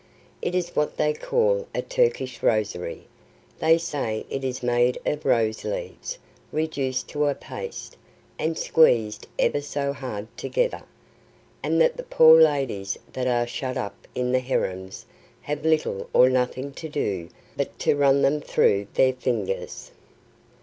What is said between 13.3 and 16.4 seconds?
shut up in the harems have little or